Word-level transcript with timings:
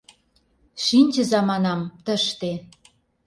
—Шинчыза,— 0.83 1.39
манам,— 1.49 1.81
тыште. 2.05 2.51